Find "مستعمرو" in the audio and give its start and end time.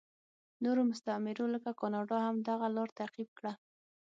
0.91-1.45